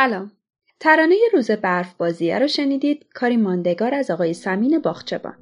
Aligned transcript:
سلام. 0.00 0.32
ترانه 0.80 1.16
روز 1.32 1.50
برف 1.50 1.94
بازیه 1.94 2.38
رو 2.38 2.48
شنیدید. 2.48 3.06
کاری 3.14 3.36
ماندگار 3.36 3.94
از 3.94 4.10
آقای 4.10 4.34
سمین 4.34 4.78
باخچبان 4.78 5.34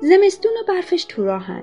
زمستون 0.00 0.52
و 0.52 0.64
برفش 0.68 1.04
تو 1.04 1.24
راهن. 1.24 1.62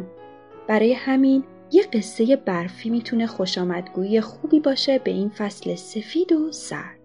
برای 0.68 0.94
همین 0.94 1.44
یه 1.72 1.84
قصه 1.94 2.36
برفی 2.36 2.90
می‌تونه 2.90 3.28
خوشامدگویی 3.28 4.22
خوبی 4.22 4.60
باشه 4.60 5.00
به 5.00 5.12
این 5.12 5.30
فصل 5.30 5.76
سفید 5.76 6.32
و 6.32 6.52
سرد. 6.52 6.98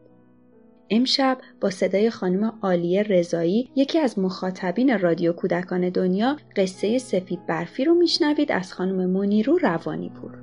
امشب 0.90 1.38
با 1.60 1.70
صدای 1.70 2.10
خانم 2.10 2.58
عالیه 2.62 3.02
رضایی 3.02 3.70
یکی 3.76 3.98
از 3.98 4.18
مخاطبین 4.18 4.98
رادیو 4.98 5.32
کودکان 5.32 5.88
دنیا 5.88 6.36
قصه 6.56 6.98
سفید 6.98 7.46
برفی 7.46 7.84
رو 7.84 7.94
میشنوید 7.94 8.52
از 8.52 8.72
خانم 8.72 9.10
منیرو 9.10 9.58
روانی 9.58 10.08
پور. 10.08 10.41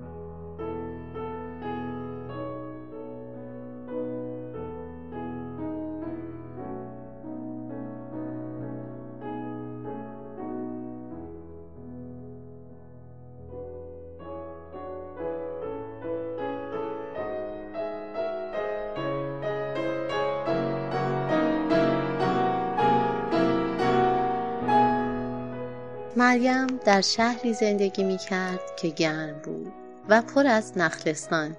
مریم 26.29 26.67
در 26.67 27.01
شهری 27.01 27.53
زندگی 27.53 28.03
می 28.03 28.17
کرد 28.17 28.59
که 28.81 28.87
گرم 28.87 29.41
بود 29.41 29.73
و 30.09 30.21
پر 30.21 30.47
از 30.47 30.77
نخلستان. 30.77 31.57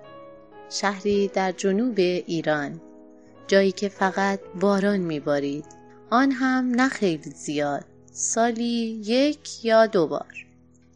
شهری 0.71 1.29
در 1.29 1.53
جنوب 1.53 1.99
ایران 1.99 2.81
جایی 3.47 3.73
که 3.73 3.89
فقط 3.89 4.41
باران 4.61 5.01
می 5.01 5.21
بارید. 5.21 5.65
آن 6.11 6.31
هم 6.31 6.71
نه 6.71 6.89
خیلی 6.89 7.31
زیاد 7.31 7.85
سالی 8.13 9.03
یک 9.07 9.65
یا 9.65 9.87
دو 9.87 10.07
بار. 10.07 10.47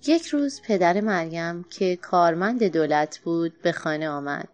یک 0.06 0.26
روز 0.26 0.60
پدر 0.64 1.00
مریم 1.00 1.64
که 1.64 1.96
کارمند 1.96 2.64
دولت 2.64 3.18
بود 3.18 3.62
به 3.62 3.72
خانه 3.72 4.08
آمد. 4.08 4.48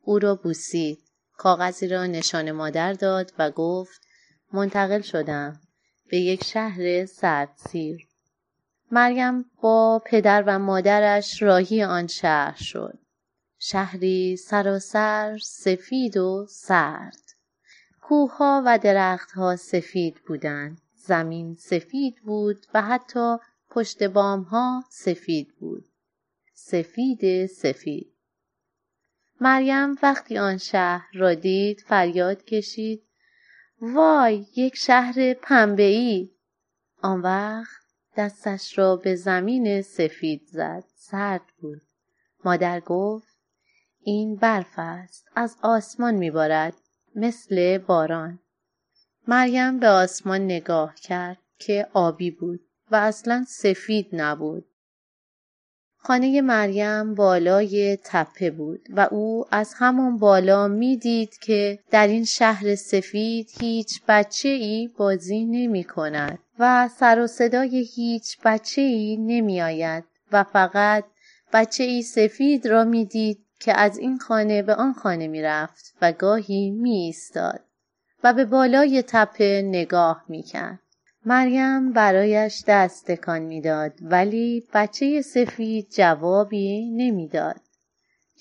او 0.00 0.18
را 0.18 0.34
بوسید 0.34 0.98
کاغذی 1.36 1.88
را 1.88 2.06
نشان 2.06 2.52
مادر 2.52 2.92
داد 2.92 3.32
و 3.38 3.50
گفت 3.50 4.00
منتقل 4.52 5.00
شدم 5.00 5.60
به 6.10 6.18
یک 6.18 6.44
شهر 6.44 7.06
سردسیر. 7.06 8.11
مریم 8.92 9.44
با 9.60 10.02
پدر 10.06 10.44
و 10.46 10.58
مادرش 10.58 11.42
راهی 11.42 11.82
آن 11.82 12.06
شهر 12.06 12.56
شد. 12.56 12.98
شهری 13.58 14.36
سراسر 14.36 15.38
سفید 15.42 16.16
و 16.16 16.46
سرد. 16.48 17.34
کوهها 18.02 18.62
و 18.66 18.78
درختها 18.78 19.56
سفید 19.56 20.14
بودند. 20.26 20.80
زمین 20.94 21.54
سفید 21.54 22.22
بود 22.24 22.66
و 22.74 22.82
حتی 22.82 23.36
پشت 23.70 24.02
بامها 24.02 24.84
سفید 24.90 25.54
بود. 25.58 25.84
سفید 26.54 27.46
سفید. 27.46 28.12
مریم 29.40 29.96
وقتی 30.02 30.38
آن 30.38 30.56
شهر 30.56 31.08
را 31.14 31.34
دید 31.34 31.80
فریاد 31.80 32.44
کشید 32.44 33.02
وای 33.80 34.46
یک 34.56 34.76
شهر 34.76 35.34
پنبه 35.34 35.82
ای 35.82 36.30
آن 37.02 37.20
وقت 37.20 37.81
دستش 38.16 38.78
را 38.78 38.96
به 38.96 39.14
زمین 39.14 39.82
سفید 39.82 40.42
زد. 40.46 40.84
سرد 40.94 41.42
بود. 41.60 41.82
مادر 42.44 42.80
گفت 42.80 43.36
این 44.00 44.36
برف 44.36 44.74
است. 44.76 45.24
از 45.34 45.56
آسمان 45.62 46.14
میبارد 46.14 46.74
مثل 47.14 47.78
باران. 47.78 48.38
مریم 49.28 49.78
به 49.78 49.88
آسمان 49.88 50.40
نگاه 50.40 50.94
کرد 50.94 51.38
که 51.58 51.86
آبی 51.92 52.30
بود 52.30 52.60
و 52.90 52.96
اصلا 52.96 53.44
سفید 53.48 54.08
نبود. 54.12 54.64
خانه 55.96 56.40
مریم 56.40 57.14
بالای 57.14 57.98
تپه 58.04 58.50
بود 58.50 58.80
و 58.90 59.08
او 59.10 59.44
از 59.50 59.74
همان 59.76 60.18
بالا 60.18 60.68
می‌دید 60.68 61.38
که 61.38 61.78
در 61.90 62.06
این 62.06 62.24
شهر 62.24 62.74
سفید 62.74 63.50
هیچ 63.60 64.00
بچه 64.08 64.48
ای 64.48 64.90
بازی 64.96 65.44
نمی 65.44 65.84
کند 65.84 66.38
و 66.58 66.88
سر 66.88 67.20
و 67.20 67.26
صدای 67.26 67.88
هیچ 67.94 68.38
بچه 68.44 68.82
ای 68.82 69.16
نمی 69.16 69.62
آید 69.62 70.04
و 70.32 70.44
فقط 70.44 71.04
بچه 71.52 71.84
ای 71.84 72.02
سفید 72.02 72.66
را 72.66 72.84
می‌دید 72.84 73.38
که 73.60 73.78
از 73.78 73.98
این 73.98 74.18
خانه 74.18 74.62
به 74.62 74.74
آن 74.74 74.92
خانه 74.92 75.28
می 75.28 75.42
رفت 75.42 75.96
و 76.02 76.12
گاهی 76.12 76.70
می 76.70 76.96
ایستاد 76.96 77.60
و 78.24 78.32
به 78.32 78.44
بالای 78.44 79.02
تپه 79.02 79.62
نگاه 79.64 80.24
می 80.28 80.42
کرد. 80.42 80.78
مریم 81.26 81.92
برایش 81.92 82.64
دست 82.66 83.10
تکان 83.10 83.42
می‌داد 83.42 83.92
ولی 84.02 84.68
بچه 84.74 85.22
سفید 85.22 85.88
جوابی 85.90 86.90
نمی‌داد. 86.90 87.60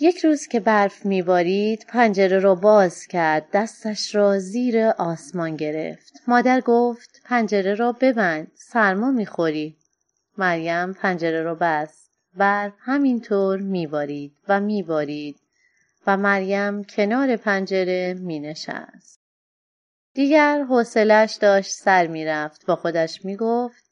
یک 0.04 0.18
روز 0.18 0.48
که 0.48 0.60
برف 0.60 1.06
میبارید 1.06 1.86
پنجره 1.88 2.40
را 2.40 2.56
باز 2.56 3.08
کرد 3.08 3.48
دستش 3.54 4.16
را 4.16 4.40
زیر 4.40 4.80
آسمان 4.86 5.56
گرفت. 5.56 6.22
مادر 6.28 6.62
گفت 6.62 7.22
پنجره 7.26 7.76
را 7.76 7.92
ببند 7.92 8.52
سرما 8.56 9.12
می‌خوری. 9.12 9.78
مریم 10.38 10.94
پنجره 10.94 11.42
را 11.42 11.56
بست. 11.56 12.12
برف 12.34 12.74
همینطور 12.80 13.60
میبارید 13.60 14.38
و 14.48 14.60
میبارید 14.60 15.40
و 16.08 16.18
مریم 16.18 16.84
کنار 16.84 17.36
پنجره 17.36 18.14
مینشست. 18.14 19.20
دیگر 20.14 20.64
حوصلش 20.64 21.34
داشت 21.34 21.72
سر 21.72 22.08
می‌رفت. 22.08 22.66
با 22.66 22.76
خودش 22.76 23.26
می‌گفت 23.26 23.84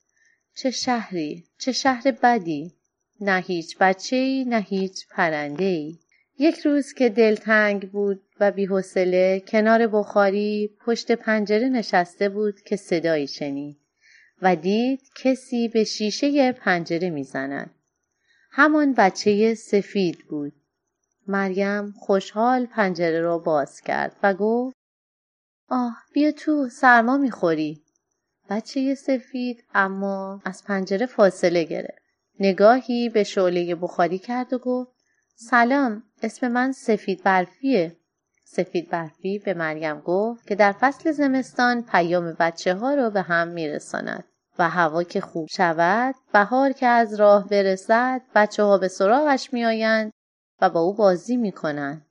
چه 0.55 0.71
شهری 0.71 1.43
چه 1.57 1.71
شهر 1.71 2.11
بدی. 2.11 2.78
نه 3.21 3.41
هیچ 3.41 3.77
بچه 3.79 4.15
ای 4.15 4.45
نه 4.45 4.59
هیچ 4.61 5.07
پرنده 5.07 5.63
ای. 5.63 5.99
یک 6.37 6.59
روز 6.59 6.93
که 6.93 7.09
دلتنگ 7.09 7.91
بود 7.91 8.21
و 8.39 8.51
بیحوصله 8.51 9.39
کنار 9.39 9.87
بخاری 9.87 10.77
پشت 10.85 11.11
پنجره 11.11 11.69
نشسته 11.69 12.29
بود 12.29 12.61
که 12.61 12.75
صدایی 12.75 13.27
شنید 13.27 13.77
و 14.41 14.55
دید 14.55 15.01
کسی 15.15 15.67
به 15.67 15.83
شیشه 15.83 16.51
پنجره 16.51 17.09
می‌زند. 17.09 17.75
همان 18.51 18.93
بچه 18.93 19.53
سفید 19.55 20.17
بود. 20.29 20.53
مریم 21.27 21.91
خوشحال 21.91 22.65
پنجره 22.65 23.21
را 23.21 23.37
باز 23.37 23.81
کرد 23.81 24.15
و 24.23 24.33
گفت 24.33 24.75
آه 25.69 25.97
بیا 26.13 26.31
تو 26.31 26.69
سرما 26.69 27.17
می‌خوری. 27.17 27.81
بچه 28.49 28.95
سفید 28.95 29.63
اما 29.73 30.41
از 30.45 30.63
پنجره 30.63 31.05
فاصله 31.05 31.63
گرفت. 31.63 31.98
نگاهی 32.41 33.09
به 33.09 33.23
شعله 33.23 33.75
بخاری 33.75 34.19
کرد 34.19 34.53
و 34.53 34.57
گفت 34.57 34.91
سلام 35.35 36.03
اسم 36.23 36.47
من 36.47 36.71
سفید 36.71 37.23
برفیه. 37.23 37.95
سفید 38.45 38.89
برفی 38.89 39.39
به 39.39 39.53
مریم 39.53 39.99
گفت 39.99 40.47
که 40.47 40.55
در 40.55 40.71
فصل 40.71 41.11
زمستان 41.11 41.83
پیام 41.83 42.35
بچه 42.39 42.75
ها 42.75 42.93
رو 42.93 43.09
به 43.09 43.21
هم 43.21 43.47
میرساند 43.47 44.23
و 44.59 44.69
هوا 44.69 45.03
که 45.03 45.21
خوب 45.21 45.47
شود 45.51 46.15
بهار 46.33 46.71
که 46.71 46.87
از 46.87 47.13
راه 47.13 47.47
برسد 47.47 48.21
بچه 48.35 48.63
ها 48.63 48.77
به 48.77 48.87
سراغش 48.87 49.53
میآیند 49.53 50.11
و 50.61 50.69
با 50.69 50.79
او 50.79 50.93
بازی 50.93 51.37
می‌کنند. 51.37 52.05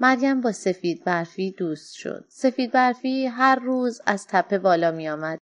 مریم 0.00 0.40
با 0.40 0.52
سفید 0.52 1.04
برفی 1.04 1.50
دوست 1.50 1.94
شد. 1.94 2.24
سفید 2.28 2.72
برفی 2.72 3.26
هر 3.26 3.56
روز 3.56 4.00
از 4.06 4.26
تپه 4.26 4.58
بالا 4.58 4.90
می 4.90 5.08
آمد 5.08 5.38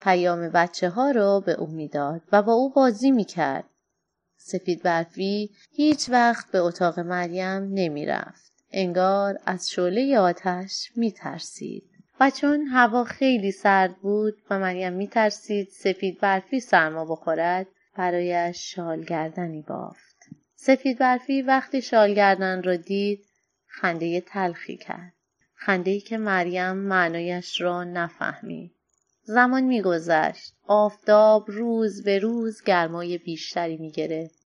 پیام 0.00 0.48
بچه 0.48 0.88
ها 0.88 1.10
رو 1.10 1.42
به 1.46 1.52
او 1.52 1.66
می‌داد 1.66 2.22
و 2.32 2.42
با 2.42 2.52
او 2.52 2.72
بازی 2.72 3.10
می‌کرد. 3.10 3.64
سفید 4.42 4.82
برفی 4.82 5.50
هیچ 5.72 6.10
وقت 6.10 6.50
به 6.50 6.58
اتاق 6.58 7.00
مریم 7.00 7.68
نمی 7.74 8.06
رفت. 8.06 8.52
انگار 8.70 9.38
از 9.46 9.70
شعله 9.70 10.18
آتش 10.18 10.92
می 10.96 11.12
ترسید. 11.12 11.90
و 12.20 12.30
چون 12.30 12.66
هوا 12.66 13.04
خیلی 13.04 13.52
سرد 13.52 13.96
بود 13.96 14.34
و 14.50 14.58
مریم 14.58 14.92
می 14.92 15.08
ترسید 15.08 15.68
سفید 15.68 16.20
برفی 16.20 16.60
سرما 16.60 17.04
بخورد 17.04 17.66
برایش 17.96 18.74
شالگردنی 18.74 19.62
بافت. 19.62 20.16
سفید 20.54 20.98
برفی 20.98 21.42
وقتی 21.42 21.82
شالگردن 21.82 22.62
را 22.62 22.76
دید 22.76 23.24
خنده 23.66 24.20
تلخی 24.20 24.76
کرد. 24.76 25.12
خنده 25.54 26.00
که 26.00 26.18
مریم 26.18 26.72
معنایش 26.72 27.60
را 27.60 27.84
نفهمید. 27.84 28.79
زمان 29.32 29.64
میگذشت 29.64 30.54
آفتاب 30.66 31.50
روز 31.50 32.04
به 32.04 32.18
روز 32.18 32.62
گرمای 32.62 33.18
بیشتری 33.18 33.76
می‌گرفت 33.76 34.46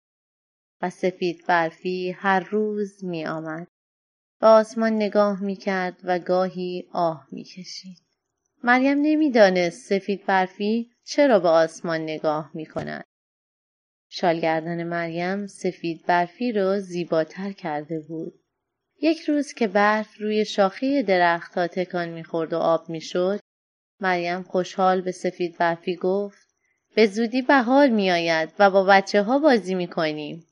و 0.82 0.90
سفید 0.90 1.44
برفی 1.48 2.12
هر 2.12 2.40
روز 2.40 3.04
می 3.04 3.26
آمد. 3.26 3.68
به 4.42 4.48
آسمان 4.48 4.94
نگاه 4.94 5.44
می 5.44 5.56
کرد 5.56 6.02
و 6.04 6.20
گاهی 6.20 6.90
آه 6.92 7.28
می 7.32 7.44
کشید. 7.44 7.98
مریم 8.64 8.98
نمی‌دانست 9.02 9.90
سفید 9.90 10.26
برفی 10.26 10.92
چرا 11.04 11.40
به 11.40 11.50
آسمان 11.50 12.02
نگاه 12.02 12.52
می 12.54 12.66
کند. 12.66 13.06
شالگردن 14.10 14.84
مریم 14.84 15.48
سفید 15.48 16.06
برفی 16.06 16.52
را 16.52 16.80
زیباتر 16.80 17.52
کرده 17.52 18.00
بود. 18.00 18.40
یک 19.02 19.20
روز 19.22 19.54
که 19.54 19.68
برف 19.68 20.22
روی 20.22 20.46
شاخه 20.46 21.04
درختها 21.04 21.68
تکان 21.68 22.10
می‌خورد 22.10 22.54
و 22.54 22.58
آب 22.58 22.90
می‌شد 22.90 23.40
مریم 24.00 24.44
خوشحال 24.44 25.02
به 25.02 25.12
سفید 25.12 25.58
برفی 25.58 25.96
گفت 25.96 26.48
به 26.96 27.08
زودی 27.08 27.42
بهار 27.42 27.88
میآید 27.88 28.50
و 28.60 28.70
با 28.70 28.84
بچه 28.84 29.24
ها 29.24 29.40
بازی 29.40 29.76
می‌کنیم. 29.76 30.46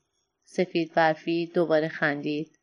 سفید 0.44 0.94
برفی 0.94 1.46
دوباره 1.54 1.88
خندید. 1.88 2.58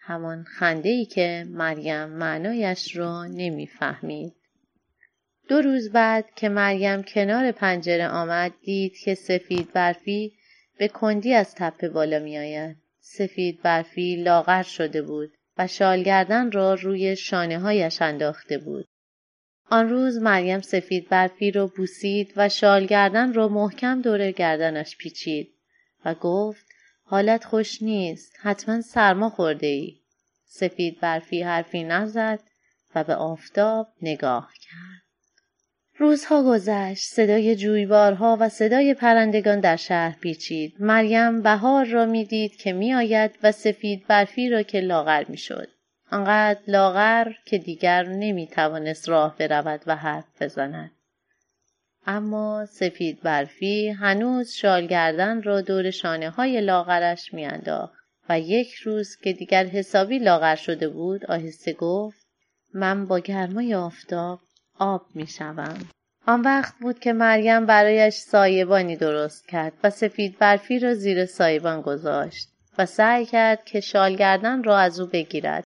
همان 0.00 0.44
خنده 0.44 0.88
ای 0.88 1.04
که 1.04 1.46
مریم 1.48 2.04
معنایش 2.04 2.96
را 2.96 3.26
نمی‌فهمید. 3.26 4.34
دو 5.48 5.60
روز 5.60 5.92
بعد 5.92 6.34
که 6.36 6.48
مریم 6.48 7.02
کنار 7.02 7.52
پنجره 7.52 8.08
آمد 8.08 8.52
دید 8.62 8.96
که 9.04 9.14
سفید 9.14 9.72
برفی 9.72 10.32
به 10.78 10.88
کندی 10.88 11.34
از 11.34 11.54
تپه 11.54 11.88
بالا 11.88 12.18
می 12.18 12.38
آید. 12.38 12.76
سفید 13.00 13.62
برفی 13.62 14.16
لاغر 14.16 14.62
شده 14.62 15.02
بود 15.02 15.32
و 15.58 15.66
شالگردن 15.66 16.50
را 16.50 16.74
روی 16.74 17.16
شانه 17.16 17.58
هایش 17.58 18.02
انداخته 18.02 18.58
بود. 18.58 18.89
آن 19.72 19.88
روز 19.88 20.18
مریم 20.18 20.60
سفید 20.60 21.08
برفی 21.08 21.50
رو 21.50 21.68
بوسید 21.76 22.32
و 22.36 22.48
شالگردن 22.48 23.32
رو 23.32 23.48
محکم 23.48 24.02
دور 24.02 24.30
گردنش 24.30 24.96
پیچید 24.96 25.48
و 26.04 26.14
گفت 26.14 26.66
حالت 27.04 27.44
خوش 27.44 27.82
نیست 27.82 28.36
حتما 28.42 28.80
سرما 28.80 29.30
خورده 29.30 29.66
ای 29.66 29.96
سفید 30.44 31.00
برفی 31.00 31.42
حرفی 31.42 31.84
نزد 31.84 32.40
و 32.94 33.04
به 33.04 33.14
آفتاب 33.14 33.88
نگاه 34.02 34.52
کرد. 34.60 35.02
روزها 35.96 36.42
گذشت 36.42 37.04
صدای 37.04 37.56
جویبارها 37.56 38.36
و 38.40 38.48
صدای 38.48 38.94
پرندگان 38.94 39.60
در 39.60 39.76
شهر 39.76 40.18
پیچید. 40.20 40.74
مریم 40.78 41.42
بهار 41.42 41.84
را 41.84 42.06
می‌دید 42.06 42.56
که 42.56 42.72
میآید 42.72 43.30
و 43.42 43.52
سفید 43.52 44.06
برفی 44.06 44.48
را 44.48 44.62
که 44.62 44.80
لاغر 44.80 45.24
می‌شد. 45.28 45.68
آنقدر 46.12 46.60
لاغر 46.68 47.32
که 47.44 47.58
دیگر 47.58 48.02
نمی‌توانست 48.02 49.08
راه 49.08 49.36
برود 49.36 49.80
و 49.86 49.96
حرف 49.96 50.42
بزند. 50.42 50.90
اما 52.06 52.66
سفید 52.66 53.22
برفی 53.22 53.88
هنوز 53.88 54.52
شالگردن 54.52 55.42
را 55.42 55.60
دور 55.60 55.90
شانه 55.90 56.30
های 56.30 56.60
لاغرش 56.60 57.34
میانداخت 57.34 58.00
و 58.28 58.40
یک 58.40 58.74
روز 58.74 59.16
که 59.16 59.32
دیگر 59.32 59.64
حسابی 59.66 60.18
لاغر 60.18 60.54
شده 60.54 60.88
بود 60.88 61.26
آهسته 61.26 61.72
گفت 61.72 62.26
من 62.74 63.06
با 63.06 63.18
گرمای 63.18 63.74
آفتاب 63.74 64.40
آب 64.78 65.06
می‌شوم. 65.14 65.78
آن 66.26 66.40
وقت 66.40 66.74
بود 66.80 66.98
که 66.98 67.12
مریم 67.12 67.66
برایش 67.66 68.14
سایبانی 68.14 68.96
درست 68.96 69.48
کرد 69.48 69.72
و 69.84 69.90
سفید 69.90 70.38
برفی 70.38 70.78
را 70.78 70.94
زیر 70.94 71.26
سایبان 71.26 71.80
گذاشت 71.80 72.48
و 72.78 72.86
سعی 72.86 73.26
کرد 73.26 73.64
که 73.64 73.80
شالگردن 73.80 74.62
را 74.62 74.78
از 74.78 75.00
او 75.00 75.06
بگیرد. 75.06 75.64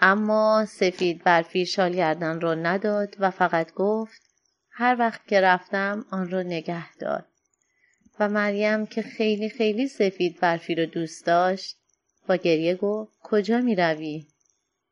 اما 0.00 0.66
سفید 0.68 1.24
برفی 1.24 1.66
شالگردن 1.66 2.40
را 2.40 2.54
نداد 2.54 3.16
و 3.18 3.30
فقط 3.30 3.72
گفت 3.74 4.22
هر 4.70 4.96
وقت 4.98 5.26
که 5.26 5.40
رفتم 5.40 6.04
آن 6.10 6.30
را 6.30 6.42
نگه 6.42 6.96
دار 6.96 7.24
و 8.20 8.28
مریم 8.28 8.86
که 8.86 9.02
خیلی 9.02 9.48
خیلی 9.48 9.88
سفید 9.88 10.40
برفی 10.40 10.74
رو 10.74 10.86
دوست 10.86 11.26
داشت 11.26 11.76
با 12.26 12.36
گریه 12.36 12.74
گفت 12.74 13.12
کجا 13.22 13.60
می 13.60 13.76
روی؟ 13.76 14.26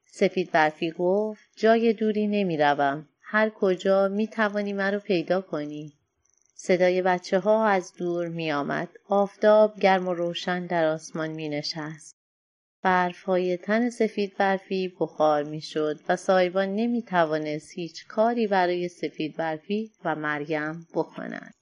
سفید 0.07 0.51
برفی 0.51 0.91
گفت 0.91 1.43
جای 1.57 1.93
دوری 1.93 2.27
نمی 2.27 2.57
روم. 2.57 3.09
هر 3.23 3.51
کجا 3.51 4.09
می 4.09 4.27
توانی 4.27 4.73
مرا 4.73 4.99
پیدا 4.99 5.41
کنی. 5.41 5.93
صدای 6.55 7.03
بچه 7.03 7.39
ها 7.39 7.67
از 7.67 7.95
دور 7.95 8.29
می 8.29 8.53
آمد. 8.53 8.89
آفتاب 9.09 9.81
گرم 9.81 10.09
و 10.09 10.15
روشن 10.15 10.67
در 10.67 10.85
آسمان 10.85 11.31
می 11.31 11.49
نشست. 11.49 12.18
های 13.27 13.57
تن 13.57 13.91
سفید 13.91 14.37
برفی 14.37 14.97
بخار 15.01 15.43
می‌شد 15.43 16.01
و 16.09 16.17
سایبان 16.17 16.69
نمی 16.75 17.03
توانست 17.03 17.73
هیچ 17.75 18.07
کاری 18.07 18.47
برای 18.47 18.89
سفید 18.89 19.37
برفی 19.37 19.93
و 20.05 20.15
مریم 20.15 20.87
بکنند. 20.95 21.55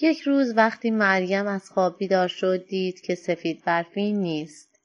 یک 0.00 0.20
روز 0.20 0.56
وقتی 0.56 0.90
مریم 0.90 1.46
از 1.46 1.70
خواب 1.70 1.98
بیدار 1.98 2.28
شد 2.28 2.66
دید 2.66 3.00
که 3.00 3.14
سفید 3.14 3.64
برفی 3.64 4.12
نیست. 4.12 4.80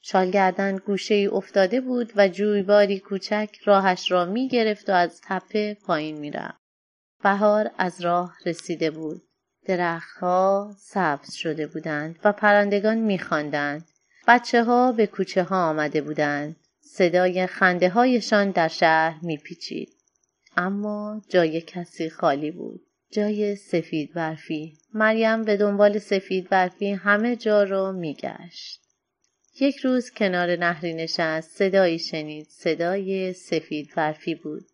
شالگردن 0.00 0.76
گوشه 0.76 1.14
ای 1.14 1.26
افتاده 1.26 1.80
بود 1.80 2.12
و 2.16 2.28
جویباری 2.28 3.00
کوچک 3.00 3.56
راهش 3.64 4.10
را 4.10 4.24
می 4.24 4.48
گرفت 4.48 4.88
و 4.88 4.92
از 4.92 5.20
تپه 5.24 5.74
پایین 5.74 6.18
می 6.18 6.30
رفت. 6.30 6.60
بهار 7.22 7.70
از 7.78 8.00
راه 8.00 8.36
رسیده 8.46 8.90
بود. 8.90 9.22
درختها 9.66 10.74
سبز 10.78 11.32
شده 11.34 11.66
بودند 11.66 12.18
و 12.24 12.32
پرندگان 12.32 12.98
می 12.98 13.18
بچه 14.28 14.64
ها 14.64 14.92
به 14.92 15.06
کوچه 15.06 15.42
ها 15.42 15.68
آمده 15.68 16.00
بودند. 16.00 16.56
صدای 16.80 17.46
خنده 17.46 17.88
هایشان 17.88 18.50
در 18.50 18.68
شهر 18.68 19.18
میپیچید. 19.22 19.94
اما 20.56 21.22
جای 21.28 21.60
کسی 21.60 22.10
خالی 22.10 22.50
بود. 22.50 22.80
جای 23.10 23.56
سفید 23.56 24.14
برفی. 24.14 24.78
مریم 24.94 25.42
به 25.42 25.56
دنبال 25.56 25.98
سفید 25.98 26.48
برفی 26.48 26.90
همه 26.90 27.36
جا 27.36 27.62
را 27.62 27.92
میگشت. 27.92 28.80
یک 29.60 29.76
روز 29.76 30.10
کنار 30.10 30.56
نهری 30.56 30.94
نشست 30.94 31.50
صدایی 31.50 31.98
شنید 31.98 32.46
صدای 32.50 33.32
سفید 33.32 33.94
برفی 33.96 34.34
بود 34.34 34.66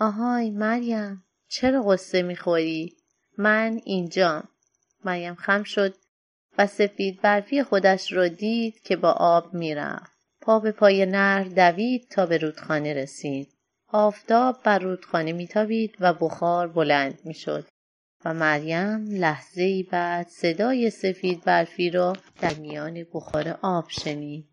آهای 0.00 0.50
مریم 0.50 1.24
چرا 1.48 1.82
قصه 1.82 2.22
می‌خوری 2.22 2.96
من 3.38 3.80
اینجام 3.84 4.48
مریم 5.04 5.34
خم 5.34 5.62
شد 5.62 5.94
و 6.58 6.66
سفید 6.66 7.20
برفی 7.20 7.62
خودش 7.62 8.12
را 8.12 8.28
دید 8.28 8.82
که 8.82 8.96
با 8.96 9.10
آب 9.10 9.54
می‌رفت 9.54 10.12
پا 10.40 10.60
به 10.60 10.72
پای 10.72 11.06
نهر 11.06 11.44
دوید 11.44 12.08
تا 12.10 12.26
به 12.26 12.38
رودخانه 12.38 12.94
رسید 12.94 13.48
آفتاب 13.88 14.62
بر 14.64 14.78
رودخانه 14.78 15.32
میتابید 15.32 15.96
و 16.00 16.12
بخار 16.12 16.68
بلند 16.68 17.18
می‌شد 17.24 17.68
و 18.24 18.34
مریم 18.34 19.06
لحظه 19.10 19.62
ای 19.62 19.82
بعد 19.82 20.28
صدای 20.28 20.90
سفید 20.90 21.44
برفی 21.44 21.90
را 21.90 22.12
در 22.40 22.54
میان 22.54 23.06
بخار 23.14 23.58
آب 23.62 23.88
شنید. 23.88 24.48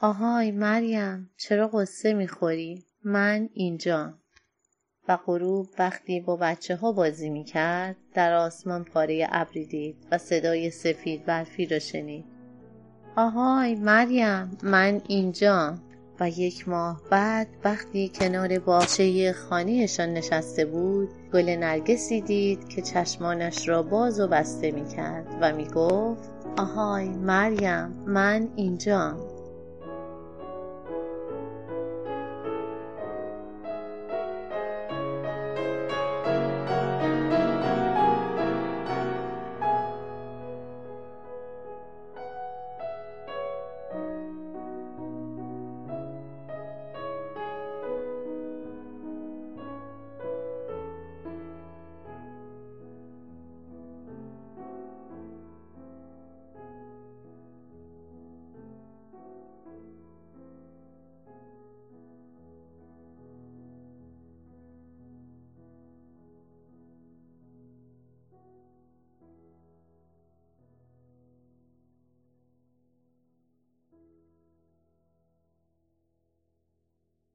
آهای 0.00 0.50
مریم 0.50 1.30
چرا 1.36 1.68
قصه 1.68 2.12
می‌خوری؟ 2.12 2.84
من 3.04 3.48
اینجا. 3.54 4.19
و 5.08 5.18
غروب 5.26 5.68
وقتی 5.78 6.20
با 6.20 6.36
بچه 6.36 6.76
ها 6.76 6.92
بازی 6.92 7.30
می‌کرد 7.30 7.96
در 8.14 8.32
آسمان 8.32 8.84
پاره 8.84 9.28
ابری 9.30 9.66
دید 9.66 9.96
و 10.10 10.18
صدای 10.18 10.70
سفید 10.70 11.24
برفی 11.24 11.66
را 11.66 11.78
شنید. 11.78 12.24
آهای 13.16 13.74
مریم 13.74 14.58
من 14.62 15.00
اینجا 15.08 15.78
و 16.20 16.28
یک 16.28 16.68
ماه 16.68 17.00
بعد 17.10 17.48
وقتی 17.64 18.12
کنار 18.14 18.58
باغچه 18.58 19.32
خانهشان 19.32 20.08
نشسته 20.08 20.64
بود 20.64 21.08
گل 21.32 21.48
نرگسی 21.48 22.20
دید 22.20 22.68
که 22.68 22.82
چشمانش 22.82 23.68
را 23.68 23.82
باز 23.82 24.20
و 24.20 24.28
بسته 24.28 24.70
می 24.70 24.88
کرد 24.88 25.26
و 25.40 25.52
می 25.52 25.64
گفت 25.64 26.30
آهای 26.58 27.08
مریم 27.08 27.86
من 28.06 28.48
اینجام 28.56 29.29